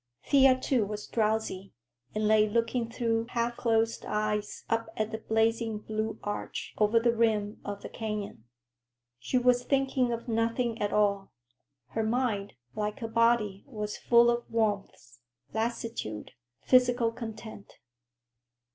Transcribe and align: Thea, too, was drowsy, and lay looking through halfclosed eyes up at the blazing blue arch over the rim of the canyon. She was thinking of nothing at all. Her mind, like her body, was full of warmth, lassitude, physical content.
Thea, 0.23 0.59
too, 0.59 0.83
was 0.83 1.05
drowsy, 1.05 1.73
and 2.15 2.27
lay 2.27 2.49
looking 2.49 2.89
through 2.89 3.25
halfclosed 3.29 4.03
eyes 4.03 4.63
up 4.67 4.89
at 4.97 5.11
the 5.11 5.19
blazing 5.19 5.77
blue 5.77 6.17
arch 6.23 6.73
over 6.79 6.99
the 6.99 7.15
rim 7.15 7.61
of 7.63 7.83
the 7.83 7.87
canyon. 7.89 8.45
She 9.19 9.37
was 9.37 9.63
thinking 9.63 10.11
of 10.11 10.27
nothing 10.27 10.81
at 10.81 10.91
all. 10.91 11.31
Her 11.89 12.01
mind, 12.01 12.53
like 12.75 12.97
her 13.01 13.07
body, 13.07 13.63
was 13.67 13.95
full 13.95 14.31
of 14.31 14.49
warmth, 14.49 15.19
lassitude, 15.53 16.31
physical 16.63 17.11
content. 17.11 17.77